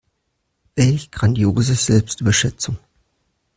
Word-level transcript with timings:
Welch 0.73 1.11
grandiose 1.11 1.75
Selbstüberschätzung. 1.75 2.79